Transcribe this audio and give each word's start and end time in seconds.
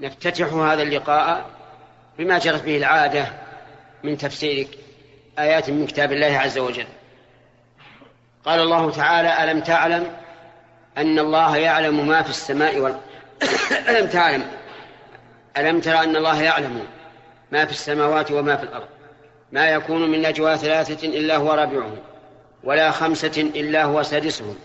نفتتح 0.00 0.52
هذا 0.52 0.82
اللقاء 0.82 1.46
بما 2.18 2.38
جرت 2.38 2.62
به 2.62 2.76
العادة 2.76 3.26
من 4.04 4.18
تفسير 4.18 4.68
آيات 5.38 5.70
من 5.70 5.86
كتاب 5.86 6.12
الله 6.12 6.38
عز 6.38 6.58
وجل. 6.58 6.86
قال 8.44 8.60
الله 8.60 8.90
تعالى 8.90 9.44
ألم 9.44 9.60
تعلم 9.60 10.06
أن 10.98 11.18
الله 11.18 11.56
يعلم 11.56 12.08
ما 12.08 12.22
في 12.22 12.30
السماء 12.30 12.78
والأرض 12.78 13.00
ألم 13.88 14.06
تعلم؟ 14.06 14.46
ألم 15.56 15.80
ترى 15.80 15.98
أن 15.98 16.16
الله 16.16 16.42
يعلم 16.42 16.86
ما 17.52 17.64
في 17.64 17.72
السماوات 17.72 18.30
وما 18.30 18.56
في 18.56 18.62
الأرض؟ 18.62 18.88
ما 19.52 19.70
يكون 19.70 20.10
من 20.10 20.22
نجوى 20.22 20.56
ثلاثة 20.56 21.08
إلا 21.08 21.36
هو 21.36 21.52
رابعهم 21.52 21.96
ولا 22.64 22.90
خمسة 22.90 23.50
إلا 23.54 23.84
هو 23.84 24.02
سادسهم 24.02 24.56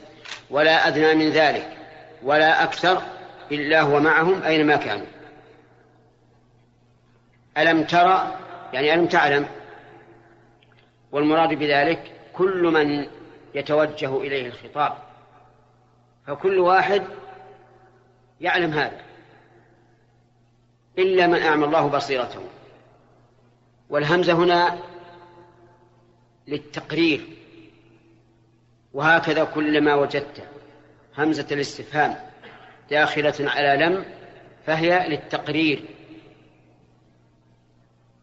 ولا 0.49 0.87
أدنى 0.87 1.15
من 1.15 1.29
ذلك 1.29 1.69
ولا 2.23 2.63
أكثر 2.63 3.01
إلا 3.51 3.81
هو 3.81 3.99
معهم 3.99 4.43
أينما 4.43 4.75
كانوا. 4.75 5.05
ألم 7.57 7.83
ترى 7.83 8.37
يعني 8.73 8.93
ألم 8.93 9.07
تعلم؟ 9.07 9.45
والمراد 11.11 11.49
بذلك 11.49 12.11
كل 12.33 12.63
من 12.63 13.07
يتوجه 13.55 14.17
إليه 14.17 14.47
الخطاب. 14.47 14.97
فكل 16.27 16.59
واحد 16.59 17.03
يعلم 18.41 18.73
هذا 18.73 19.01
إلا 20.97 21.27
من 21.27 21.41
أعمى 21.41 21.65
الله 21.65 21.87
بصيرته. 21.87 22.41
والهمزة 23.89 24.33
هنا 24.33 24.79
للتقرير 26.47 27.27
وهكذا 28.93 29.43
كلما 29.43 29.95
وجدت 29.95 30.43
همزة 31.17 31.47
الاستفهام 31.51 32.15
داخلة 32.89 33.33
على 33.39 33.85
لم 33.85 34.05
فهي 34.65 35.09
للتقرير. 35.09 35.94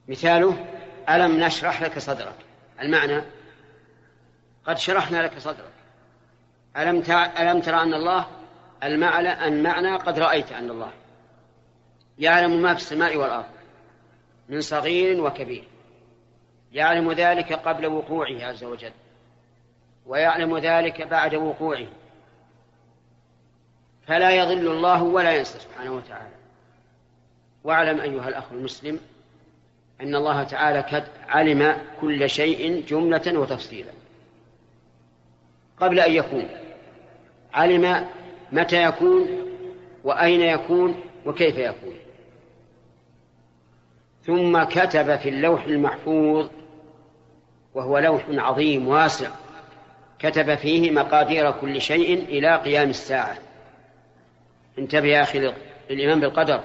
مثاله 0.09 0.67
ألم 1.09 1.41
نشرح 1.41 1.83
لك 1.83 1.99
صدرك؟ 1.99 2.35
المعنى 2.81 3.23
قد 4.67 4.79
شرحنا 4.79 5.23
لك 5.23 5.39
صدرك. 5.39 5.73
ألم 6.77 7.03
ألم 7.39 7.61
ترى 7.61 7.83
أن 7.83 7.95
الله 7.95 8.27
المعنى 8.83 9.47
المعنى 9.47 9.97
قد 9.97 10.19
رأيت 10.19 10.53
أن 10.53 10.71
الله 10.71 10.93
يعلم 12.19 12.63
ما 12.63 12.75
في 12.75 12.81
السماء 12.81 13.17
والأرض 13.17 13.45
من 14.49 14.61
صغير 14.61 15.25
وكبير. 15.25 15.65
يعلم 16.73 17.13
ذلك 17.13 17.53
قبل 17.53 17.87
وقوعه 17.87 18.45
عز 18.45 18.65
وجل 18.65 18.93
ويعلم 20.07 20.59
ذلك 20.59 21.03
بعد 21.03 21.35
وقوعه. 21.35 21.87
فلا 24.07 24.31
يضل 24.31 24.69
الله 24.69 25.03
ولا 25.03 25.37
ينسى 25.37 25.59
سبحانه 25.59 25.93
وتعالى. 25.93 26.35
واعلم 27.65 28.01
أيها 28.01 28.29
الأخ 28.29 28.45
المسلم 28.53 29.01
أن 30.03 30.15
الله 30.15 30.43
تعالى 30.43 30.81
قد 30.81 31.05
علم 31.29 31.77
كل 32.01 32.31
شيء 32.31 32.85
جملة 32.89 33.39
وتفصيلا. 33.39 33.91
قبل 35.81 36.01
أن 36.01 36.13
يكون. 36.13 36.49
علم 37.55 38.07
متى 38.53 38.83
يكون 38.83 39.29
وأين 40.05 40.41
يكون 40.41 41.01
وكيف 41.27 41.59
يكون. 41.59 41.95
ثم 44.27 44.63
كتب 44.63 45.17
في 45.17 45.29
اللوح 45.29 45.65
المحفوظ 45.65 46.49
وهو 47.75 47.99
لوح 47.99 48.25
عظيم 48.29 48.89
واسع 48.89 49.31
كتب 50.19 50.55
فيه 50.55 50.91
مقادير 50.91 51.51
كل 51.51 51.81
شيء 51.81 52.25
إلى 52.25 52.57
قيام 52.57 52.91
الساعة. 52.91 53.39
انتبه 54.79 55.09
يا 55.09 55.23
أخي 55.23 55.55
الإيمان 55.91 56.21
بالقدر. 56.21 56.61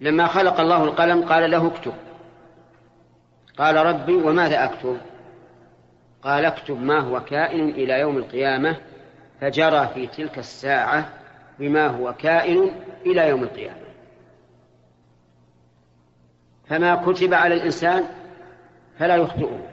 لما 0.00 0.26
خلق 0.26 0.60
الله 0.60 0.84
القلم 0.84 1.24
قال 1.24 1.50
له 1.50 1.66
اكتب. 1.66 1.92
قال 3.58 3.76
ربي 3.76 4.14
وماذا 4.14 4.64
أكتب؟ 4.64 4.98
قال 6.22 6.44
اكتب 6.44 6.82
ما 6.82 7.00
هو 7.00 7.20
كائن 7.20 7.68
إلى 7.68 8.00
يوم 8.00 8.16
القيامة 8.16 8.76
فجرى 9.40 9.88
في 9.94 10.06
تلك 10.06 10.38
الساعة 10.38 11.12
بما 11.58 11.86
هو 11.86 12.14
كائن 12.14 12.70
إلى 13.06 13.28
يوم 13.28 13.42
القيامة. 13.42 13.88
فما 16.68 16.94
كتب 16.94 17.34
على 17.34 17.54
الإنسان 17.54 18.04
فلا 18.98 19.16
يخطئه. 19.16 19.66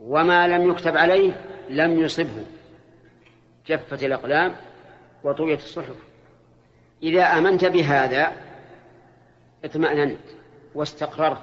وما 0.00 0.48
لم 0.48 0.70
يكتب 0.70 0.96
عليه 0.96 1.32
لم 1.70 1.98
يصبه. 1.98 2.44
جفت 3.66 4.02
الأقلام 4.02 4.54
وطويت 5.24 5.58
الصحف. 5.58 5.96
إذا 7.02 7.38
آمنت 7.38 7.64
بهذا 7.64 8.32
اطمأننت 9.64 10.20
واستقررت 10.74 11.42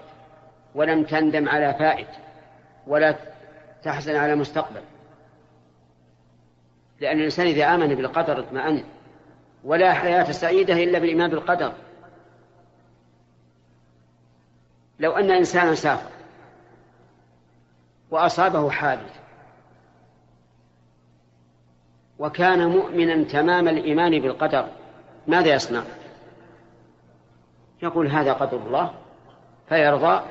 ولم 0.75 1.03
تندم 1.03 1.49
على 1.49 1.73
فائت 1.73 2.07
ولا 2.87 3.15
تحزن 3.83 4.15
على 4.15 4.35
مستقبل 4.35 4.81
لأن 7.01 7.17
الإنسان 7.17 7.47
إذا 7.47 7.75
آمن 7.75 7.95
بالقدر 7.95 8.39
اطمأن 8.39 8.83
ولا 9.63 9.93
حياة 9.93 10.31
سعيدة 10.31 10.73
إلا 10.73 10.99
بالإيمان 10.99 11.29
بالقدر 11.29 11.73
لو 14.99 15.11
أن 15.11 15.31
إنسانا 15.31 15.75
سافر 15.75 16.09
وأصابه 18.11 18.69
حادث 18.69 19.19
وكان 22.19 22.67
مؤمنا 22.67 23.23
تمام 23.23 23.67
الإيمان 23.67 24.19
بالقدر 24.21 24.67
ماذا 25.27 25.53
يصنع؟ 25.53 25.83
يقول 27.83 28.07
هذا 28.07 28.33
قدر 28.33 28.57
الله 28.57 28.93
فيرضى 29.69 30.21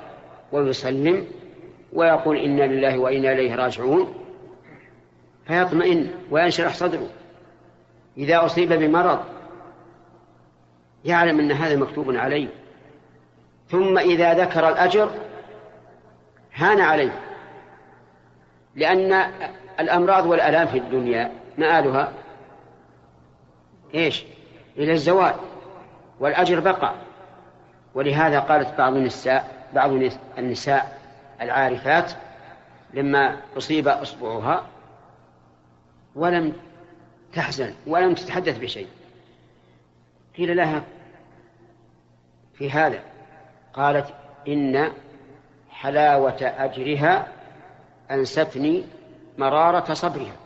ويسلم 0.53 1.27
ويقول 1.93 2.37
إنا 2.37 2.63
لله 2.63 2.99
وإنا 2.99 3.33
إليه 3.33 3.55
راجعون 3.55 4.15
فيطمئن 5.47 6.11
وينشرح 6.31 6.75
صدره. 6.75 7.09
إذا 8.17 8.45
أصيب 8.45 8.73
بمرض 8.73 9.21
يعلم 11.05 11.41
أن 11.41 11.53
هذا 11.53 11.77
مكتوب 11.77 12.17
عليه. 12.17 12.49
ثم 13.69 13.99
إذا 13.99 14.35
ذكر 14.35 14.69
الأجر 14.69 15.11
هان 16.55 16.81
عليه 16.81 17.21
لأن 18.77 19.31
الأمراض 19.81 20.27
والآلام 20.27 20.67
في 20.67 20.79
الدنيا 20.79 21.33
مآلها 21.59 22.13
إيش؟ 23.95 24.25
إلى 24.77 24.93
الزوال 24.93 25.35
والأجر 26.21 26.61
بقى. 26.61 26.95
ولهذا 27.95 28.41
قالت 28.41 28.79
بعض 28.79 28.95
النساء 28.95 29.67
بعض 29.75 29.91
النساء 30.39 31.01
العارفات 31.41 32.13
لما 32.95 33.41
أصيب 33.57 33.89
إصبعها 33.89 34.67
ولم 36.15 36.53
تحزن 37.33 37.75
ولم 37.87 38.15
تتحدث 38.15 38.59
بشيء. 38.59 38.89
قيل 40.37 40.57
لها 40.57 40.83
في 42.55 42.71
هذا 42.71 43.03
قالت 43.73 44.15
إن 44.49 44.93
حلاوة 45.71 46.39
أجرها 46.43 47.29
أنستني 48.11 48.85
مرارة 49.39 49.95
صبرها. 49.95 50.37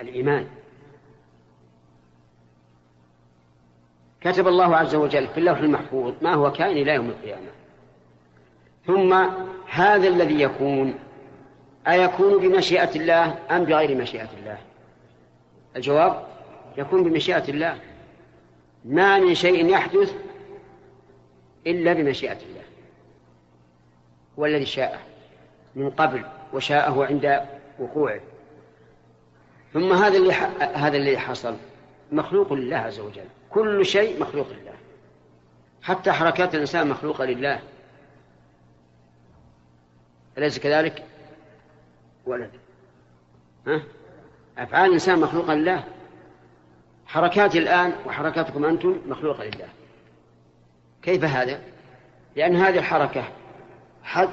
الإيمان. 0.00 0.48
كتب 4.24 4.48
الله 4.48 4.76
عز 4.76 4.94
وجل 4.94 5.26
في 5.26 5.38
اللوح 5.38 5.58
المحفوظ 5.58 6.14
ما 6.22 6.34
هو 6.34 6.52
كائن 6.52 6.76
إلى 6.76 6.94
يوم 6.94 7.08
القيامة. 7.08 7.48
ثم 8.86 9.14
هذا 9.68 10.08
الذي 10.08 10.40
يكون 10.40 10.94
أيكون 11.88 12.38
بمشيئة 12.38 12.96
الله 12.96 13.38
أم 13.50 13.64
بغير 13.64 13.96
مشيئة 13.96 14.28
الله؟ 14.40 14.58
الجواب 15.76 16.26
يكون 16.78 17.02
بمشيئة 17.04 17.48
الله. 17.48 17.78
ما 18.84 19.18
من 19.18 19.34
شيء 19.34 19.66
يحدث 19.66 20.14
إلا 21.66 21.92
بمشيئة 21.92 22.32
الله. 22.32 22.64
هو 24.38 24.46
الذي 24.46 24.66
شاءه 24.66 24.98
من 25.74 25.90
قبل 25.90 26.24
وشاءه 26.52 27.04
عند 27.04 27.40
وقوعه. 27.78 28.20
ثم 29.72 29.92
هذا 29.92 30.16
اللي 30.16 30.32
هذا 30.74 30.96
الذي 30.96 31.18
حصل. 31.18 31.56
مخلوق 32.12 32.52
لله 32.52 32.76
عز 32.76 33.00
وجل. 33.00 33.24
كل 33.50 33.86
شيء 33.86 34.20
مخلوق 34.20 34.46
لله. 34.48 34.74
حتى 35.82 36.12
حركات 36.12 36.54
الإنسان 36.54 36.88
مخلوقة 36.88 37.24
لله. 37.24 37.60
أليس 40.38 40.58
كذلك؟ 40.58 41.04
ولد 42.26 42.50
ها؟ 43.66 43.82
أفعال 44.58 44.86
الإنسان 44.86 45.20
مخلوقة 45.20 45.54
لله. 45.54 45.84
حركاتي 47.06 47.58
الآن 47.58 47.92
وحركاتكم 48.06 48.64
أنتم 48.64 48.98
مخلوقة 49.06 49.44
لله. 49.44 49.68
كيف 51.02 51.24
هذا؟ 51.24 51.60
لأن 52.36 52.56
هذه 52.56 52.78
الحركة 52.78 53.24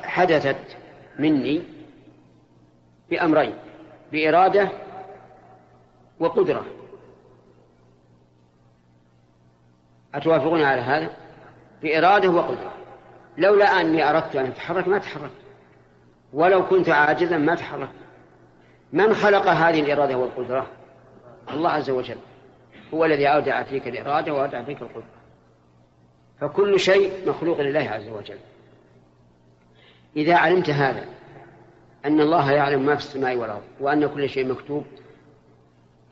حدثت 0.04 0.78
مني 1.20 1.64
بأمرين 3.10 3.56
بإرادة 4.12 4.70
وقدرة. 6.20 6.66
أتوافقون 10.16 10.62
على 10.62 10.82
هذا؟ 10.82 11.10
بإرادة 11.82 12.30
وقدرة. 12.30 12.74
لولا 13.38 13.82
أني 13.82 14.10
أردت 14.10 14.36
أن 14.36 14.46
أتحرك 14.46 14.88
ما 14.88 14.98
تحركت. 14.98 15.34
ولو 16.34 16.68
كنت 16.68 16.90
عاجزا 16.90 17.38
ما 17.38 17.56
تحركت. 17.56 17.92
من 18.94 19.14
خلق 19.14 19.48
هذه 19.48 19.80
الإرادة 19.82 20.18
والقدرة؟ 20.18 20.68
الله 21.52 21.70
عز 21.70 21.90
وجل. 21.90 22.18
هو 22.94 23.06
الذي 23.06 23.28
أودع 23.28 23.64
فيك 23.64 23.88
الإرادة 23.88 24.34
وأودع 24.34 24.64
فيك 24.64 24.82
القدرة. 24.82 25.04
فكل 26.42 26.80
شيء 26.80 27.30
مخلوق 27.30 27.62
لله 27.62 27.90
عز 27.90 28.08
وجل. 28.08 28.38
إذا 30.16 30.36
علمت 30.36 30.70
هذا 30.70 31.06
أن 32.06 32.22
الله 32.22 32.52
يعلم 32.52 32.86
ما 32.86 32.96
في 32.96 33.02
السماء 33.02 33.36
والأرض 33.36 33.64
وأن 33.80 34.08
كل 34.08 34.30
شيء 34.30 34.48
مكتوب 34.48 34.86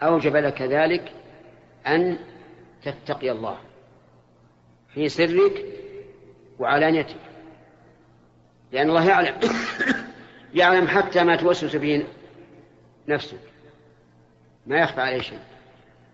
أوجب 0.04 0.36
لك 0.36 0.62
ذلك 0.62 1.12
أن 1.88 2.18
تتقي 2.84 3.32
الله. 3.32 3.58
في 4.98 5.10
سرك 5.10 5.66
وعلانيتك. 6.60 7.16
لأن 8.72 8.90
الله 8.90 9.10
يعلم. 9.10 9.36
يعلم 10.54 10.88
حتى 10.88 11.24
ما 11.24 11.36
توسوس 11.36 11.76
به 11.76 12.06
نفسك. 13.08 13.40
ما 14.68 14.80
يخفى 14.80 15.02
عليه 15.02 15.22
شيء. 15.22 15.40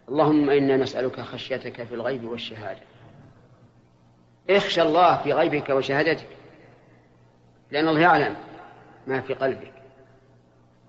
اللهم 0.09 0.50
إنا 0.50 0.77
نسألك 0.77 1.21
خشيتك 1.21 1.83
في 1.83 1.95
الغيب 1.95 2.24
والشهادة. 2.24 2.81
اخشى 4.50 4.81
الله 4.81 5.18
في 5.18 5.33
غيبك 5.33 5.69
وشهادتك. 5.69 6.27
لأن 7.71 7.88
الله 7.88 8.01
يعلم 8.01 8.36
ما 9.07 9.21
في 9.21 9.33
قلبك. 9.33 9.74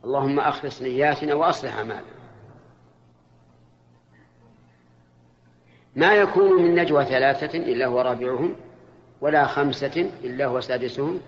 اللهم 0.04 0.40
أخلص 0.40 0.82
نياتنا 0.82 1.34
وأصلح 1.34 1.76
أعمالنا. 1.76 2.23
ما 5.96 6.14
يكون 6.14 6.62
من 6.62 6.74
نجوى 6.74 7.04
ثلاثة 7.04 7.58
إلا 7.58 7.86
هو 7.86 8.00
رابعهم 8.00 8.56
ولا 9.20 9.46
خمسة 9.46 10.10
إلا 10.24 10.46
هو 10.46 10.60
سادسهم 10.60 11.20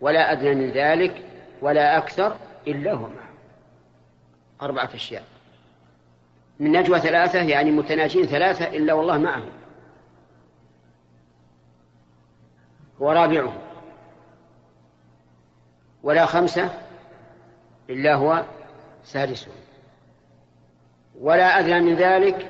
ولا 0.00 0.32
أدنى 0.32 0.54
من 0.54 0.70
ذلك 0.70 1.22
ولا 1.62 1.98
أكثر 1.98 2.36
إلا 2.66 2.92
هو 2.92 3.00
معهم. 3.00 3.28
أربعة 4.62 4.90
أشياء. 4.94 5.22
من 6.60 6.72
نجوى 6.72 7.00
ثلاثة 7.00 7.42
يعني 7.42 7.70
متناجين 7.70 8.26
ثلاثة 8.26 8.68
إلا 8.76 8.92
والله 8.92 9.18
معهم. 9.18 9.50
هو 13.02 13.12
رابعهم. 13.12 13.58
ولا 16.02 16.26
خمسة 16.26 16.70
إلا 17.90 18.14
هو 18.14 18.44
سادسهم. 19.04 19.54
ولا 21.20 21.58
أدنى 21.58 21.80
من 21.80 21.94
ذلك 21.94 22.48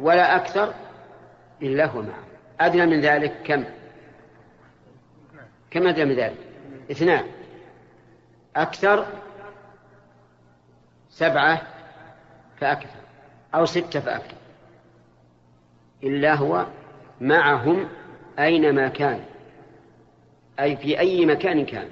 ولا 0.00 0.36
أكثر 0.36 0.74
إلا 1.62 1.86
هو 1.86 2.02
معه 2.02 2.24
أدنى 2.60 2.86
من 2.86 3.00
ذلك 3.00 3.42
كم؟ 3.44 3.64
كم 5.70 5.86
أدنى 5.86 6.04
من 6.04 6.14
ذلك؟ 6.14 6.36
اثنان. 6.90 7.24
أكثر؟ 8.56 9.06
سبعة 11.10 11.62
فأكثر. 12.60 13.00
أو 13.54 13.66
ستة 13.66 14.00
فأكثر. 14.00 14.36
إلا 16.02 16.34
هو 16.34 16.66
معهم 17.20 17.88
أينما 18.38 18.88
كان. 18.88 19.20
أي 20.60 20.76
في 20.76 20.98
أي 20.98 21.26
مكان 21.26 21.64
كان. 21.64 21.88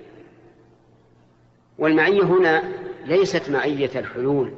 والمعية 1.79 2.23
هنا 2.23 2.63
ليست 3.05 3.51
معية 3.51 4.01
الحلول 4.01 4.55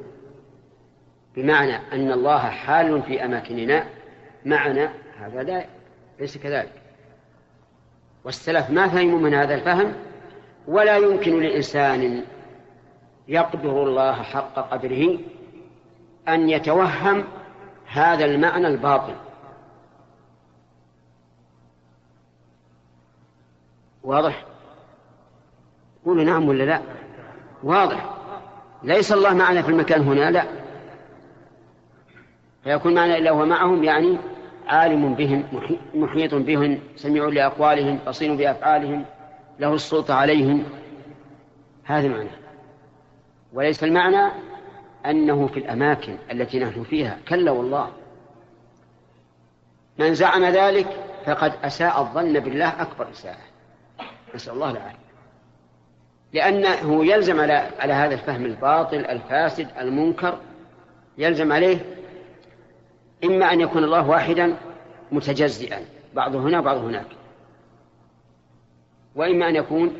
بمعنى 1.35 1.75
أن 1.75 2.11
الله 2.11 2.39
حال 2.39 3.03
في 3.03 3.25
أماكننا 3.25 3.87
معنا 4.47 4.93
هذا 5.19 5.43
لا 5.43 5.65
ليس 6.19 6.37
كذلك. 6.37 6.71
والسلف 8.23 8.69
ما 8.69 8.87
فهموا 8.87 9.19
من 9.19 9.33
هذا 9.33 9.55
الفهم 9.55 9.93
ولا 10.67 10.97
يمكن 10.97 11.39
لإنسان 11.39 12.23
يقدر 13.27 13.83
الله 13.83 14.13
حق 14.13 14.55
قدره 14.71 15.19
أن 16.27 16.49
يتوهم 16.49 17.23
هذا 17.87 18.25
المعنى 18.25 18.67
الباطل. 18.67 19.15
واضح؟ 24.03 24.45
قولوا 26.05 26.23
نعم 26.23 26.47
ولا 26.47 26.63
لا؟ 26.63 26.81
واضح. 27.63 28.13
ليس 28.83 29.11
الله 29.11 29.33
معنا 29.33 29.61
في 29.61 29.69
المكان 29.69 30.01
هنا 30.01 30.31
لا. 30.31 30.43
فيكون 32.63 32.93
معنا 32.93 33.17
إلا 33.17 33.31
هو 33.31 33.45
معهم 33.45 33.83
يعني 33.83 34.17
عالم 34.67 35.13
بهم 35.13 35.43
محيط 35.93 36.35
بهم 36.35 36.79
سميع 36.95 37.25
لأقوالهم 37.25 37.99
بصير 38.07 38.35
بأفعالهم 38.35 39.05
له 39.59 39.73
السلطة 39.73 40.13
عليهم. 40.13 40.63
هذا 41.83 42.07
معنى 42.07 42.29
وليس 43.53 43.83
المعنى 43.83 44.31
أنه 45.05 45.47
في 45.47 45.59
الأماكن 45.59 46.17
التي 46.31 46.59
نحن 46.59 46.83
فيها. 46.83 47.17
كلا 47.29 47.51
والله. 47.51 47.91
من 49.97 50.13
زعم 50.13 50.45
ذلك 50.45 50.87
فقد 51.25 51.53
أساء 51.63 52.01
الظن 52.01 52.39
بالله 52.39 52.81
أكبر 52.81 53.09
إساءة. 53.11 53.37
نسأل 54.35 54.53
الله 54.53 54.71
العافية. 54.71 55.07
لأنه 56.33 57.05
يلزم 57.05 57.39
على 57.39 57.69
على 57.79 57.93
هذا 57.93 58.13
الفهم 58.13 58.45
الباطل 58.45 58.97
الفاسد 58.97 59.67
المنكر 59.79 60.37
يلزم 61.17 61.51
عليه 61.51 61.96
إما 63.23 63.53
أن 63.53 63.61
يكون 63.61 63.83
الله 63.83 64.09
واحدا 64.09 64.55
متجزئا 65.11 65.85
بعضه 66.13 66.39
هنا 66.39 66.59
وبعضه 66.59 66.81
هناك 66.81 67.07
وإما 69.15 69.49
أن 69.49 69.55
يكون 69.55 69.93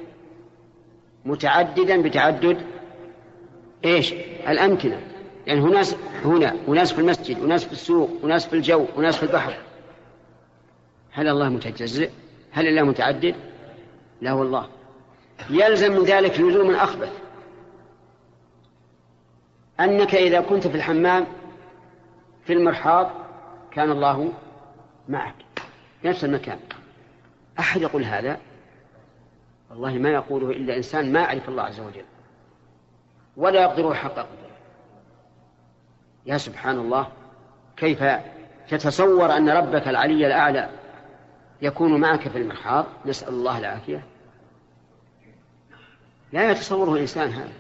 متعددا 1.25 2.01
بتعدد 2.01 2.57
إيش؟ 3.85 4.13
الأمكنة 4.47 5.01
يعني 5.47 5.59
ناس 5.59 5.95
هنا 6.25 6.55
وناس 6.67 6.93
في 6.93 6.99
المسجد 6.99 7.39
وناس 7.39 7.65
في 7.65 7.71
السوق 7.71 8.09
وناس 8.23 8.47
في 8.47 8.53
الجو 8.53 8.85
وناس 8.95 9.17
في 9.17 9.23
البحر 9.23 9.53
هل 11.11 11.27
الله 11.27 11.49
متجزئ؟ 11.49 12.09
هل 12.51 12.67
الله 12.67 12.83
متعدد؟ 12.83 13.35
لا 14.21 14.33
والله 14.33 14.67
يلزم 15.49 15.91
من 15.91 16.03
ذلك 16.03 16.39
لزوم 16.39 16.75
أخبث 16.75 17.11
أنك 19.79 20.15
إذا 20.15 20.41
كنت 20.41 20.67
في 20.67 20.75
الحمام 20.75 21.25
في 22.47 22.53
المرحاض 22.53 23.11
كان 23.71 23.91
الله 23.91 24.33
معك. 25.09 25.35
في 26.01 26.07
نفس 26.07 26.25
المكان. 26.25 26.59
أحد 27.59 27.81
يقول 27.81 28.04
هذا؟ 28.04 28.39
والله 29.69 29.94
ما 29.94 30.09
يقوله 30.09 30.51
إلا 30.51 30.77
إنسان 30.77 31.11
ما 31.13 31.19
يعرف 31.19 31.49
الله 31.49 31.63
عز 31.63 31.80
وجل. 31.80 32.06
ولا 33.37 33.61
يقدره 33.61 33.94
حق 33.94 34.11
قدره. 34.11 34.57
يا 36.25 36.37
سبحان 36.37 36.80
الله 36.80 37.07
كيف 37.77 38.04
تتصور 38.69 39.37
أن 39.37 39.49
ربك 39.49 39.87
العلي 39.87 40.27
الأعلى 40.27 40.69
يكون 41.61 41.99
معك 41.99 42.27
في 42.27 42.37
المرحاض؟ 42.37 42.85
نسأل 43.06 43.30
الله 43.30 43.57
العافية. 43.57 44.04
لا 46.33 46.51
يتصوره 46.51 46.99
إنسان 46.99 47.30
هذا. 47.30 47.54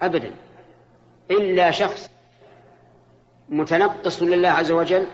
أبدا. 0.00 0.30
إلا 1.30 1.70
شخص 1.70 2.15
متنقص 3.48 4.22
لله 4.22 4.48
عز 4.48 4.72
وجل؟ 4.72 5.06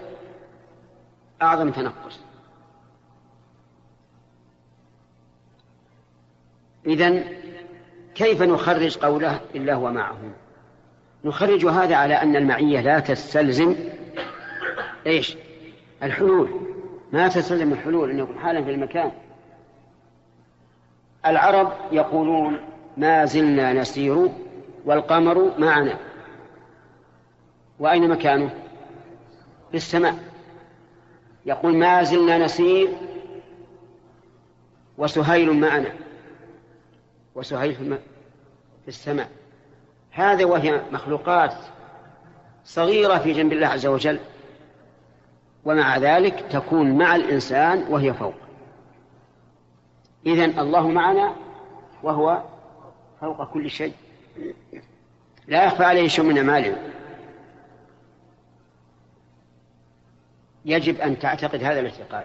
أعظم 1.43 1.71
تنقص. 1.71 2.21
إذن 6.87 7.25
كيف 8.15 8.43
نخرج 8.43 8.99
قوله 8.99 9.41
إلا 9.55 9.75
هو 9.75 9.93
معهم؟ 9.93 10.33
نخرج 11.25 11.67
هذا 11.67 11.97
على 11.97 12.15
أن 12.15 12.37
المعية 12.37 12.81
لا 12.81 13.01
تستلزم 13.01 13.77
إيش؟ 15.07 15.37
الحلول. 16.03 16.61
ما 17.13 17.29
تستلزم 17.29 17.73
الحلول 17.73 18.11
أن 18.11 18.19
يكون 18.19 18.39
حالا 18.39 18.65
في 18.65 18.71
المكان. 18.71 19.11
العرب 21.27 21.73
يقولون 21.93 22.59
ما 22.97 23.25
زلنا 23.25 23.73
نسير 23.73 24.29
والقمر 24.85 25.59
معنا. 25.59 25.99
وأين 27.83 28.09
مكانه؟ 28.09 28.51
في 29.71 29.77
السماء. 29.77 30.19
يقول 31.47 31.77
ما 31.77 32.03
زلنا 32.03 32.39
نسير 32.39 32.89
وسهيل 34.99 35.53
معنا. 35.53 35.93
وسهيل 37.35 37.75
في 38.83 38.89
السماء. 38.89 39.31
هذا 40.11 40.45
وهي 40.45 40.83
مخلوقات 40.93 41.55
صغيرة 42.65 43.19
في 43.19 43.33
جنب 43.33 43.53
الله 43.53 43.67
عز 43.67 43.87
وجل. 43.87 44.19
ومع 45.65 45.99
ذلك 45.99 46.45
تكون 46.51 46.99
مع 46.99 47.17
الإنسان 47.17 47.87
وهي 47.89 48.15
فوق. 48.15 48.35
إذن 50.27 50.59
الله 50.59 50.89
معنا 50.89 51.35
وهو 52.03 52.43
فوق 53.21 53.53
كل 53.53 53.71
شيء. 53.71 53.93
لا 55.49 55.65
يخفى 55.65 55.85
عليه 55.85 56.09
شيء 56.09 56.25
من 56.25 56.39
أماله 56.39 56.77
يجب 60.65 61.01
أن 61.01 61.19
تعتقد 61.19 61.65
هذا 61.65 61.81
الاعتقاد. 61.81 62.25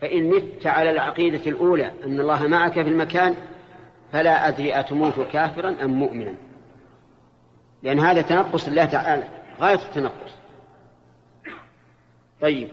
فإن 0.00 0.30
مت 0.30 0.66
على 0.66 0.90
العقيدة 0.90 1.50
الأولى 1.50 1.92
أن 2.04 2.20
الله 2.20 2.46
معك 2.46 2.72
في 2.72 2.88
المكان 2.88 3.34
فلا 4.12 4.48
أدري 4.48 4.80
أتموت 4.80 5.20
كافرا 5.32 5.76
أم 5.82 5.90
مؤمنا. 5.90 6.34
لأن 7.82 8.00
هذا 8.00 8.22
تنقص 8.22 8.68
الله 8.68 8.84
تعالى 8.84 9.24
غاية 9.60 9.74
التنقص. 9.88 10.32
طيب 12.40 12.68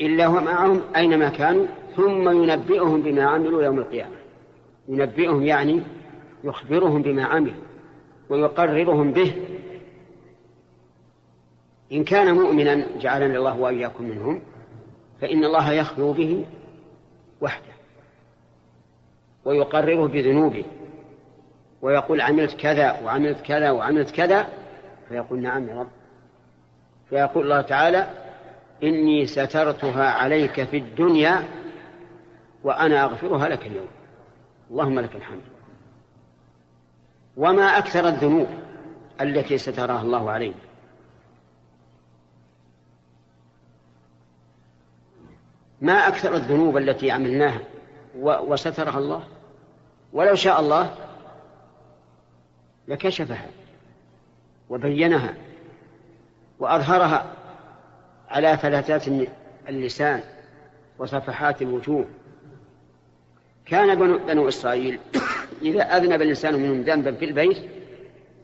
إلا 0.00 0.26
هو 0.26 0.40
معهم 0.40 0.82
أينما 0.96 1.28
كانوا 1.28 1.66
ثم 1.96 2.42
ينبئهم 2.42 3.02
بما 3.02 3.24
عملوا 3.24 3.62
يوم 3.62 3.78
القيامة. 3.78 4.16
ينبئهم 4.88 5.42
يعني 5.42 5.82
يخبرهم 6.44 7.02
بما 7.02 7.24
عملوا 7.24 7.62
ويقررهم 8.28 9.12
به 9.12 9.32
إن 11.92 12.04
كان 12.04 12.34
مؤمنا 12.34 12.86
جعلنا 12.98 13.38
الله 13.38 13.56
وإياكم 13.56 14.04
منهم 14.04 14.42
فإن 15.20 15.44
الله 15.44 15.72
يخبر 15.72 16.10
به 16.10 16.44
وحده 17.40 17.72
ويقرره 19.44 20.08
بذنوبه 20.08 20.64
ويقول 21.82 22.20
عملت 22.20 22.56
كذا 22.56 23.00
وعملت 23.00 23.40
كذا 23.40 23.70
وعملت 23.70 24.10
كذا 24.10 24.48
فيقول 25.08 25.42
نعم 25.42 25.68
يا 25.68 25.74
رب. 25.74 25.88
فيقول 27.10 27.44
الله 27.44 27.60
تعالى 27.60 28.10
إني 28.82 29.26
سترتها 29.26 30.10
عليك 30.10 30.64
في 30.64 30.76
الدنيا 30.76 31.44
وأنا 32.64 33.04
أغفرها 33.04 33.48
لك 33.48 33.66
اليوم. 33.66 33.88
اللهم 34.70 35.00
لك 35.00 35.16
الحمد. 35.16 35.42
وما 37.36 37.78
أكثر 37.78 38.08
الذنوب 38.08 38.48
التي 39.20 39.58
ستراها 39.58 40.02
الله 40.02 40.30
علينا. 40.30 40.69
ما 45.80 46.08
أكثر 46.08 46.36
الذنوب 46.36 46.76
التي 46.76 47.10
عملناها 47.10 47.60
وسترها 48.18 48.98
الله؟ 48.98 49.28
ولو 50.12 50.34
شاء 50.34 50.60
الله 50.60 50.94
لكشفها 52.88 53.46
وبينها 54.70 55.34
وأظهرها 56.58 57.26
على 58.28 58.58
فلتات 58.58 59.04
اللسان 59.68 60.22
وصفحات 60.98 61.62
الوجوه. 61.62 62.06
كان 63.66 63.98
بنو 64.26 64.48
إسرائيل 64.48 65.00
إذا 65.62 65.82
أذنب 65.82 66.22
الإنسان 66.22 66.54
منهم 66.54 66.82
ذنبا 66.82 67.12
في 67.12 67.24
البيت 67.24 67.70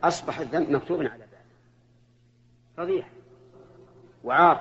أصبح 0.03 0.39
الذنب 0.39 0.71
مكتوبا 0.71 1.09
على 1.09 1.19
باله 1.19 1.47
فضيحة. 2.77 3.09
وعار. 4.25 4.61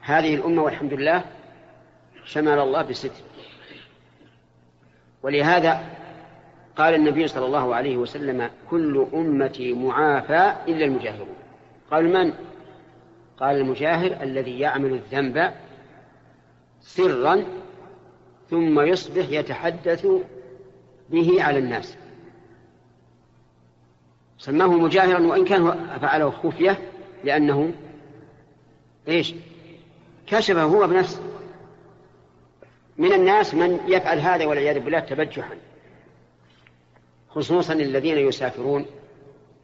هذه 0.00 0.34
الأمة 0.34 0.62
والحمد 0.62 0.94
لله 0.94 1.24
شمل 2.26 2.58
الله 2.58 2.82
بستر. 2.82 3.10
ولهذا 5.22 5.80
قال 6.76 6.94
النبي 6.94 7.28
صلى 7.28 7.46
الله 7.46 7.74
عليه 7.74 7.96
وسلم 7.96 8.50
كل 8.70 9.06
أمتي 9.14 9.72
معافى 9.72 10.54
إلا 10.68 10.84
المجاهرون. 10.84 11.36
قال 11.90 12.04
من؟ 12.12 12.32
قال 13.40 13.56
المجاهر 13.56 14.22
الذي 14.22 14.60
يعمل 14.60 14.92
الذنب 14.92 15.52
سرا 16.80 17.44
ثم 18.50 18.80
يصبح 18.80 19.28
يتحدث 19.30 20.06
به 21.10 21.42
على 21.42 21.58
الناس. 21.58 21.96
سماه 24.38 24.66
مجاهرا 24.66 25.26
وإن 25.26 25.44
كان 25.44 25.88
فعله 26.00 26.30
خفية 26.30 26.78
لأنه 27.24 27.72
إيش؟ 29.08 29.34
كشفه 30.26 30.62
هو 30.62 30.86
بنفسه. 30.86 31.35
من 32.98 33.12
الناس 33.12 33.54
من 33.54 33.80
يفعل 33.86 34.18
هذا 34.18 34.46
والعياذ 34.46 34.80
بالله 34.80 35.00
تبجحا. 35.00 35.56
خصوصا 37.28 37.72
الذين 37.72 38.18
يسافرون 38.18 38.86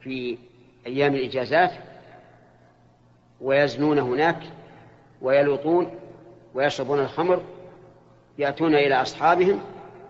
في 0.00 0.38
أيام 0.86 1.14
الإجازات 1.14 1.72
ويزنون 3.40 3.98
هناك 3.98 4.42
ويلوطون 5.22 5.98
ويشربون 6.54 6.98
الخمر 6.98 7.42
يأتون 8.38 8.74
إلى 8.74 9.02
أصحابهم 9.02 9.60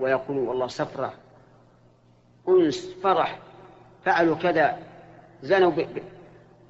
ويقولون 0.01 0.49
والله 0.49 0.67
سفرة 0.67 1.15
أنس 2.49 2.95
فرح 3.03 3.39
فعلوا 4.05 4.37
كذا 4.37 4.79
زنوا 5.43 5.73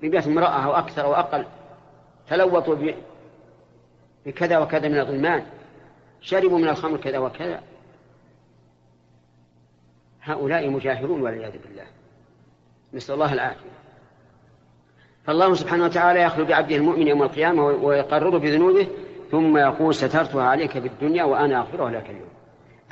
ببيت 0.03 0.27
امرأة 0.27 0.65
أو 0.65 0.73
أكثر 0.73 1.05
أو 1.05 1.15
أقل 1.15 1.47
تلوطوا 2.29 2.93
بكذا 4.27 4.59
وكذا 4.59 4.89
من 4.89 4.99
الغلمان 4.99 5.47
شربوا 6.23 6.59
من 6.59 6.69
الخمر 6.69 6.97
كذا 6.97 7.19
وكذا. 7.19 7.63
هؤلاء 10.23 10.71
مجاهرون 10.71 11.23
والعياذ 11.23 11.53
بالله. 11.53 11.87
نسأل 12.95 13.15
الله 13.15 13.33
العافية. 13.33 13.71
فالله 15.25 15.55
سبحانه 15.55 15.85
وتعالى 15.85 16.23
يخلو 16.23 16.45
بعبده 16.45 16.77
المؤمن 16.77 17.09
يوم 17.09 17.23
القيامة 17.23 17.65
ويقرره 17.65 18.39
بذنوبه 18.39 18.89
ثم 19.31 19.57
يقول 19.57 19.95
سترتها 19.95 20.43
عليك 20.43 20.71
في 20.71 20.89
الدنيا 20.89 21.25
وأنا 21.25 21.59
أغفرها 21.59 21.91
لك 21.91 22.11
اليوم. 22.11 22.29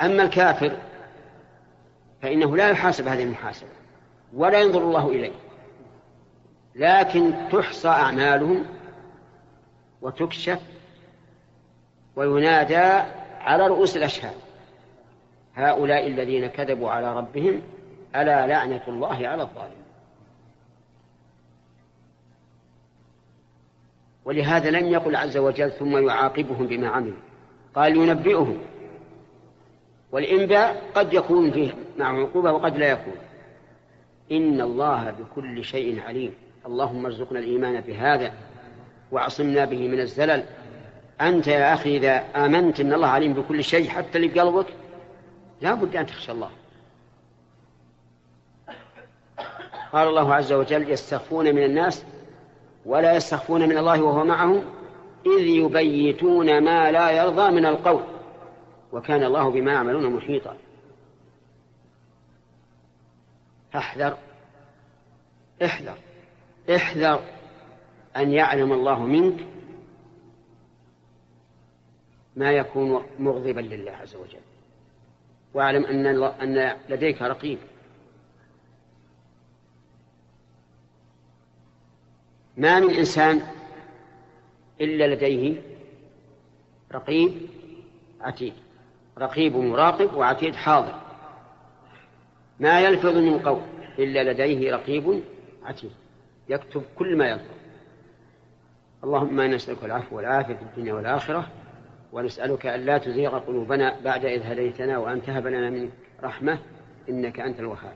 أما 0.01 0.23
الكافر 0.23 0.77
فإنه 2.21 2.57
لا 2.57 2.69
يحاسب 2.69 3.07
هذه 3.07 3.23
المحاسبة 3.23 3.69
ولا 4.33 4.59
ينظر 4.59 4.83
الله 4.83 5.09
إليه. 5.09 5.31
لكن 6.75 7.33
تحصى 7.51 7.87
أعمالهم 7.87 8.65
وتكشف 10.01 10.59
وينادى 12.15 13.03
على 13.45 13.67
رؤوس 13.67 13.97
الأشهاد. 13.97 14.35
هؤلاء 15.55 16.07
الذين 16.07 16.47
كذبوا 16.47 16.89
على 16.89 17.17
ربهم 17.17 17.61
ألا 18.15 18.47
لعنة 18.47 18.81
الله 18.87 19.27
على 19.27 19.43
الظالمين. 19.43 19.81
ولهذا 24.25 24.69
لم 24.69 24.87
يقل 24.87 25.15
عز 25.15 25.37
وجل 25.37 25.71
ثم 25.71 26.07
يعاقبهم 26.07 26.67
بما 26.67 26.87
عملوا. 26.87 27.17
قال 27.75 27.97
ينبئهم. 27.97 28.57
والإنباء 30.11 30.91
قد 30.95 31.13
يكون 31.13 31.51
فيه 31.51 31.71
مع 31.97 32.19
عقوبة 32.19 32.51
وقد 32.51 32.77
لا 32.77 32.89
يكون. 32.89 33.15
إن 34.31 34.61
الله 34.61 35.11
بكل 35.11 35.63
شيء 35.63 36.01
عليم. 36.01 36.33
اللهم 36.65 37.05
ارزقنا 37.05 37.39
الإيمان 37.39 37.81
بهذا 37.81 38.33
واعصمنا 39.11 39.65
به 39.65 39.87
من 39.87 39.99
الزلل 39.99 40.43
أنت 41.21 41.47
يا 41.47 41.73
أخي 41.73 41.97
إذا 41.97 42.23
آمنت 42.35 42.79
أن 42.79 42.93
الله 42.93 43.07
عليم 43.07 43.33
بكل 43.33 43.63
شيء 43.63 43.89
حتى 43.89 44.17
اللي 44.17 44.27
بقلبك 44.27 44.67
لا 45.61 45.73
بد 45.73 45.95
أن 45.95 46.05
تخشى 46.05 46.31
الله. 46.31 46.49
قال 49.93 50.07
الله 50.07 50.33
عز 50.33 50.53
وجل 50.53 50.91
يستخفون 50.91 51.45
من 51.55 51.63
الناس 51.63 52.05
ولا 52.85 53.15
يستخفون 53.15 53.69
من 53.69 53.77
الله 53.77 54.01
وهو 54.01 54.23
معهم 54.23 54.63
إذ 55.25 55.47
يبيتون 55.47 56.63
ما 56.63 56.91
لا 56.91 57.11
يرضى 57.11 57.51
من 57.51 57.65
القول 57.65 58.03
وكان 58.91 59.23
الله 59.23 59.49
بما 59.49 59.71
يعملون 59.71 60.13
محيطا. 60.13 60.57
فاحذر 63.71 64.17
احذر 65.65 65.97
احذر 66.75 67.21
أن 68.17 68.31
يعلم 68.31 68.73
الله 68.73 68.99
منك 68.99 69.45
ما 72.35 72.51
يكون 72.51 73.05
مغضبا 73.19 73.59
لله 73.59 73.91
عز 73.91 74.15
وجل. 74.15 74.39
واعلم 75.53 75.85
أن, 75.85 76.23
أن 76.23 76.77
لديك 76.89 77.21
رقيب. 77.21 77.57
ما 82.57 82.79
من 82.79 82.95
إنسان 82.95 83.41
إلا 84.81 85.15
لديه 85.15 85.61
رقيب 86.91 87.49
عتيد. 88.21 88.53
رقيب 89.17 89.55
مراقب 89.55 90.13
وعتيد 90.13 90.55
حاضر. 90.55 90.99
ما 92.59 92.81
يلفظ 92.81 93.17
من 93.17 93.39
قول 93.39 93.61
إلا 93.99 94.31
لديه 94.31 94.71
رقيب 94.71 95.23
عتيد. 95.63 95.91
يكتب 96.49 96.83
كل 96.95 97.17
ما 97.17 97.29
يلفظ. 97.29 97.61
اللهم 99.03 99.41
نسألك 99.41 99.83
العفو 99.83 100.17
والعافية 100.17 100.53
في 100.53 100.61
الدنيا 100.61 100.93
والآخرة. 100.93 101.60
ونسألك 102.11 102.65
أن 102.65 102.85
لا 102.85 102.97
تزيغ 102.97 103.39
قلوبنا 103.39 103.99
بعد 104.03 104.25
إذ 104.25 104.43
هديتنا 104.43 104.97
وأن 104.97 105.21
تهب 105.21 105.47
لنا 105.47 105.69
منك 105.69 105.91
رحمة 106.23 106.59
إنك 107.09 107.39
أنت 107.39 107.59
الوهاب. 107.59 107.93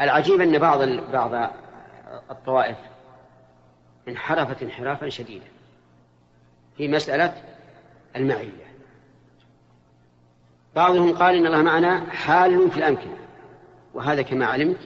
العجيب 0.00 0.40
أن 0.40 0.58
بعض 0.58 0.88
بعض 1.12 1.50
الطوائف 2.30 2.76
انحرفت 4.08 4.62
انحرافا 4.62 5.08
شديدا 5.08 5.46
في 6.76 6.88
مسألة 6.88 7.34
المعية. 8.16 8.64
بعضهم 10.76 11.14
قال 11.14 11.34
إن 11.34 11.46
الله 11.46 11.62
معنا 11.62 12.10
حال 12.10 12.70
في 12.70 12.76
الأمكنة 12.76 13.16
وهذا 13.94 14.22
كما 14.22 14.46
علمت 14.46 14.78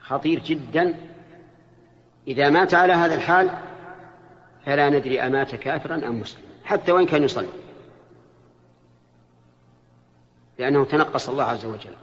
خطير 0.00 0.38
جدا. 0.38 0.94
إذا 2.28 2.50
مات 2.50 2.74
على 2.74 2.92
هذا 2.92 3.14
الحال 3.14 3.50
فلا 4.66 4.88
ندري 4.90 5.20
أمات 5.20 5.54
كافرا 5.54 5.94
أم 5.94 6.20
مسلما 6.20 6.46
حتى 6.64 6.92
وإن 6.92 7.06
كان 7.06 7.22
يصلي. 7.22 7.48
لأنه 10.58 10.84
تنقص 10.84 11.28
الله 11.28 11.44
عز 11.44 11.64
وجل. 11.64 11.94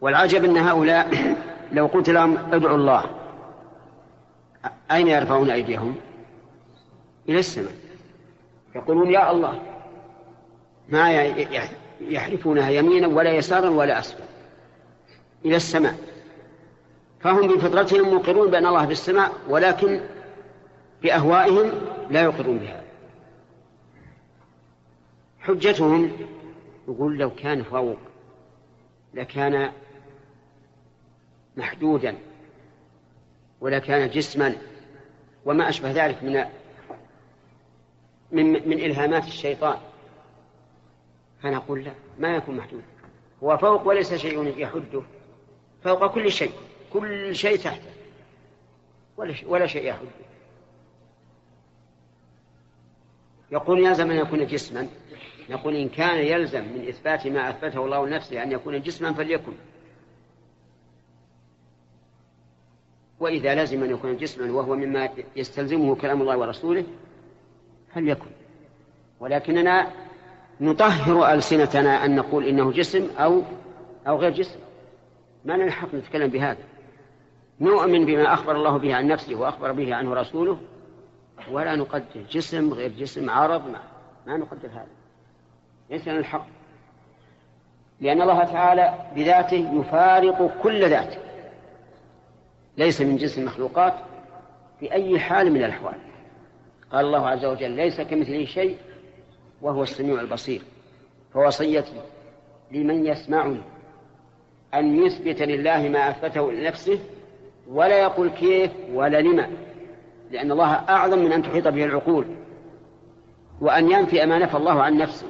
والعجب 0.00 0.44
أن 0.44 0.56
هؤلاء 0.56 1.36
لو 1.72 1.86
قلت 1.86 2.10
لهم 2.10 2.54
ادعوا 2.54 2.76
الله 2.76 3.04
أين 4.90 5.08
يرفعون 5.08 5.50
أيديهم؟ 5.50 5.96
إلى 7.28 7.38
السماء. 7.38 7.74
يقولون 8.74 9.10
يا 9.10 9.30
الله 9.30 9.62
ما 10.88 11.22
يحرفونها 12.00 12.70
يمينا 12.70 13.06
ولا 13.06 13.32
يسارا 13.32 13.70
ولا 13.70 13.98
أسفل. 13.98 14.24
إلى 15.44 15.56
السماء. 15.56 16.13
فهم 17.24 17.48
بفطرتهم 17.48 18.14
مقرون 18.14 18.50
بأن 18.50 18.66
الله 18.66 18.86
في 18.86 18.92
السماء 18.92 19.32
ولكن 19.48 20.00
بأهوائهم 21.02 21.72
لا 22.10 22.22
يقرون 22.22 22.58
بها. 22.58 22.84
حجتهم 25.40 26.12
يقول 26.88 27.18
لو 27.18 27.34
كان 27.34 27.62
فوق 27.62 27.98
لكان 29.14 29.72
محدودا 31.56 32.16
ولكان 33.60 34.10
جسما 34.10 34.56
وما 35.44 35.68
أشبه 35.68 35.90
ذلك 35.90 36.22
من 36.22 36.44
من, 38.32 38.52
من 38.52 38.80
إلهامات 38.80 39.26
الشيطان 39.26 39.78
فنقول 41.42 41.84
لا 41.84 41.92
ما 42.18 42.36
يكون 42.36 42.56
محدود. 42.56 42.82
هو 43.42 43.56
فوق 43.58 43.86
وليس 43.86 44.14
شيء 44.14 44.58
يحده 44.58 45.02
فوق 45.84 46.14
كل 46.14 46.32
شيء. 46.32 46.52
كل 46.94 47.36
شيء 47.36 47.56
تحته 47.56 47.90
ولا 49.16 49.32
شيء, 49.32 49.48
ولا 49.48 49.66
شيء 49.66 49.84
يحده 49.84 50.08
يقول 53.50 53.86
يلزم 53.86 54.10
أن 54.10 54.16
يكون 54.16 54.46
جسما. 54.46 54.88
نقول 55.50 55.76
إن 55.76 55.88
كان 55.88 56.18
يلزم 56.18 56.60
من 56.60 56.88
إثبات 56.88 57.26
ما 57.26 57.50
أثبته 57.50 57.84
الله 57.84 58.06
لنفسه 58.06 58.42
أن 58.42 58.52
يكون 58.52 58.82
جسما 58.82 59.12
فليكن. 59.12 59.52
وإذا 63.20 63.64
لزم 63.64 63.84
أن 63.84 63.90
يكون 63.90 64.16
جسما 64.16 64.52
وهو 64.52 64.76
مما 64.76 65.08
يستلزمه 65.36 65.94
كلام 65.94 66.22
الله 66.22 66.36
ورسوله 66.36 66.84
فليكن. 67.94 68.30
ولكننا 69.20 69.92
نطهر 70.60 71.32
ألسنتنا 71.32 72.04
أن 72.04 72.16
نقول 72.16 72.44
إنه 72.44 72.72
جسم 72.72 73.10
أو 73.18 73.42
أو 74.06 74.18
غير 74.18 74.30
جسم. 74.30 74.58
ما 75.44 75.52
لنا 75.52 75.70
حق 75.70 75.94
نتكلم 75.94 76.30
بهذا. 76.30 76.73
نؤمن 77.60 78.06
بما 78.06 78.34
أخبر 78.34 78.56
الله 78.56 78.78
به 78.78 78.94
عن 78.94 79.06
نفسه 79.06 79.34
وأخبر 79.34 79.72
به 79.72 79.94
عنه 79.94 80.14
رسوله 80.14 80.58
ولا 81.50 81.76
نقدر. 81.76 82.22
جسم 82.30 82.72
غير 82.72 82.90
جسم 82.90 83.30
عرض 83.30 83.68
ما, 83.68 83.80
ما 84.26 84.36
نقدر 84.36 84.68
هذا. 84.68 84.86
ليس 85.90 86.08
الحق. 86.08 86.46
لأن 88.00 88.22
الله 88.22 88.44
تعالى 88.44 88.94
بذاته 89.16 89.80
يفارق 89.80 90.62
كل 90.62 90.88
ذات. 90.88 91.14
ليس 92.76 93.00
من 93.00 93.16
جنس 93.16 93.38
المخلوقات 93.38 93.94
في 94.80 94.92
أي 94.92 95.18
حال 95.20 95.52
من 95.52 95.64
الأحوال. 95.64 95.98
قال 96.92 97.06
الله 97.06 97.28
عز 97.28 97.44
وجل 97.44 97.70
ليس 97.70 98.00
كمثله 98.00 98.44
شيء 98.44 98.78
وهو 99.62 99.82
السميع 99.82 100.20
البصير. 100.20 100.62
فوصيتي 101.32 102.00
لمن 102.70 103.06
يسمعني 103.06 103.60
أن 104.74 105.06
يثبت 105.06 105.42
لله 105.42 105.88
ما 105.88 106.10
أثبته 106.10 106.52
لنفسه 106.52 106.98
ولا 107.68 107.98
يقول 107.98 108.30
كيف 108.30 108.72
ولا 108.92 109.20
لما. 109.20 109.50
لأن 110.30 110.52
الله 110.52 110.72
أعظم 110.72 111.18
من 111.18 111.32
أن 111.32 111.42
تحيط 111.42 111.68
به 111.68 111.84
العقول 111.84 112.26
وأن 113.60 113.90
ينفي 113.90 114.26
ما 114.26 114.38
نفى 114.38 114.56
الله 114.56 114.82
عن 114.82 114.96
نفسه 114.96 115.26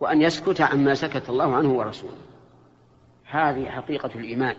وأن 0.00 0.22
يسكت 0.22 0.60
عما 0.60 0.94
سكت 0.94 1.28
الله 1.28 1.56
عنه 1.56 1.72
ورسوله. 1.72 2.16
هذه 3.30 3.70
حقيقة 3.70 4.10
الإيمان. 4.14 4.56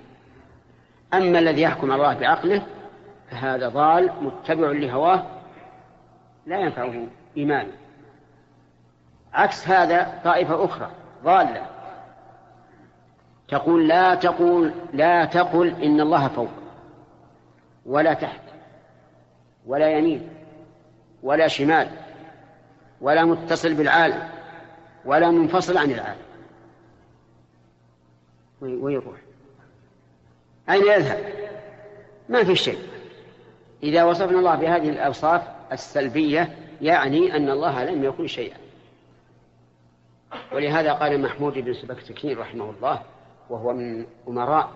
أما 1.13 1.39
الذي 1.39 1.61
يحكم 1.61 1.91
الله 1.91 2.13
بعقله 2.13 2.61
فهذا 3.31 3.69
ضال 3.69 4.11
متبع 4.21 4.71
لهواه 4.71 5.25
لا 6.45 6.59
ينفعه 6.59 7.07
إيمانه. 7.37 7.73
عكس 9.33 9.67
هذا 9.67 10.21
طائفة 10.23 10.65
أخرى 10.65 10.91
ضالة. 11.23 11.78
تقول 13.49 13.87
لا 13.87 14.15
تقول 14.15 14.73
لا 14.93 15.25
تقل 15.25 15.67
إن 15.83 16.01
الله 16.01 16.27
فوق 16.27 16.49
ولا 17.85 18.13
تحت 18.13 18.41
ولا 19.65 19.97
يمين 19.97 20.29
ولا 21.23 21.47
شمال 21.47 21.89
ولا 23.01 23.25
متصل 23.25 23.73
بالعالم 23.73 24.29
ولا 25.05 25.31
منفصل 25.31 25.77
عن 25.77 25.91
العالم. 25.91 26.21
ويروح. 28.61 29.15
أين 30.69 30.81
يذهب؟ 30.81 31.33
ما 32.29 32.43
في 32.43 32.55
شيء. 32.55 32.79
إذا 33.83 34.03
وصفنا 34.03 34.39
الله 34.39 34.55
بهذه 34.55 34.89
الأوصاف 34.89 35.41
السلبية 35.71 36.55
يعني 36.81 37.35
أن 37.35 37.49
الله 37.49 37.83
لم 37.83 38.03
يكن 38.03 38.27
شيئا. 38.27 38.57
ولهذا 40.53 40.93
قال 40.93 41.21
محمود 41.21 41.53
بن 41.53 41.73
سبكتكين 41.73 42.37
رحمه 42.37 42.69
الله 42.69 43.01
وهو 43.49 43.73
من 43.73 44.05
أمراء 44.27 44.71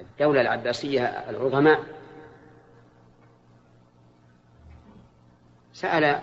الدولة 0.00 0.40
العباسية 0.40 1.04
العظماء. 1.04 1.80
سأل 5.72 6.20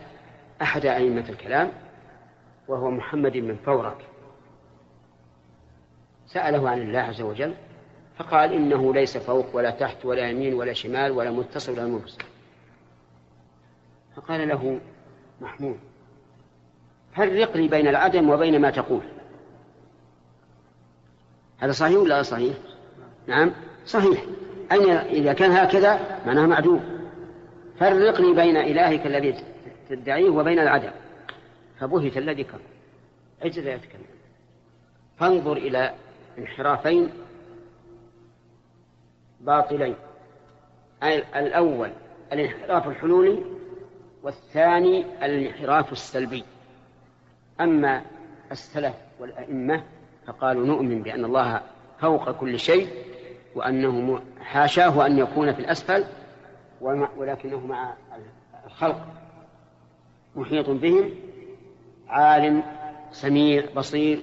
أحد 0.62 0.86
أئمة 0.86 1.30
الكلام 1.30 1.72
وهو 2.68 2.92
محمد 2.92 3.32
بن 3.32 3.56
فورك. 3.56 4.08
سأله 6.28 6.70
عن 6.70 6.82
الله 6.82 7.00
عز 7.00 7.22
وجل 7.22 7.56
فقال 8.18 8.54
إنه 8.54 8.94
ليس 8.94 9.18
فوق 9.18 9.56
ولا 9.56 9.70
تحت 9.70 10.06
ولا 10.06 10.30
يمين 10.30 10.54
ولا 10.54 10.74
شمال 10.74 11.12
ولا 11.12 11.32
متصل 11.32 11.72
ولا 11.72 11.86
منفصل. 11.86 12.24
فقال 14.16 14.48
له 14.48 14.80
محمود 15.42 15.80
فرق 17.16 17.58
لي 17.58 17.68
بين 17.68 17.88
العدم 17.88 18.30
وبين 18.30 18.62
ما 18.62 18.70
تقول. 18.70 19.13
هذا 21.64 21.72
صحيح 21.72 21.98
ولا 21.98 22.24
صحيح؟ 22.24 22.58
نعم 23.28 23.52
صحيح. 23.86 24.24
أين 24.72 24.90
إذا 24.90 25.34
كان 25.34 25.52
هكذا 25.52 26.22
معناه 26.26 26.46
معدوم. 26.46 27.10
فرق 27.80 28.22
لي 28.22 28.34
بين 28.34 28.58
إلهك 28.58 29.06
الذي 29.06 29.36
تدعيه 29.90 30.30
وبين 30.30 30.60
العدم. 30.60 30.92
فبهت 31.80 32.18
الذي 32.18 32.44
كفر. 32.44 32.60
عجز 33.44 33.68
يتكلم؟ 33.68 34.06
فانظر 35.18 35.58
إلى 35.58 35.94
انحرافين 36.38 37.10
باطلين. 39.42 39.96
الأول 41.36 41.92
الانحراف 42.34 42.88
الحلولي 42.88 43.44
والثاني 44.24 45.06
الانحراف 45.26 45.92
السلبي. 45.92 46.44
أما 47.62 48.02
السلف 48.52 48.96
والأئمة 49.20 49.84
فقالوا 50.28 50.66
نؤمن 50.66 51.02
بأن 51.02 51.26
الله 51.26 51.62
فوق 52.00 52.32
كل 52.32 52.60
شيء 52.60 52.88
وأنه 53.56 54.22
حاشاه 54.42 55.06
أن 55.06 55.18
يكون 55.18 55.54
في 55.54 55.60
الأسفل 55.60 56.06
ولكنه 57.18 57.68
مع 57.68 57.94
الخلق 58.66 59.08
محيط 60.36 60.70
بهم 60.70 61.10
عالم 62.08 62.64
سميع 63.12 63.66
بصير 63.76 64.22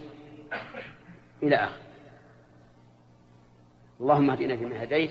إلى 1.42 1.56
آخره 1.56 1.80
اللهم 4.00 4.30
اهدنا 4.30 4.56
فيما 4.56 4.82
هديت 4.82 5.10